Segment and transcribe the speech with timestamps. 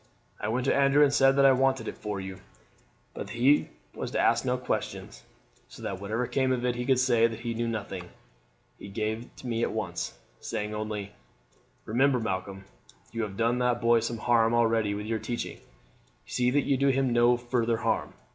[0.39, 2.39] I went to Andrew and said that I wanted it for you,
[3.13, 5.21] but that he was to ask no questions,
[5.69, 8.09] so that whatever came of it he could say that he knew nothing.
[8.79, 11.11] He gave it me at once, saying only:
[11.85, 12.65] "'Remember, Malcolm,
[13.11, 15.59] you have done the boy some harm already with your teaching,
[16.25, 18.15] see that you do him no further harm.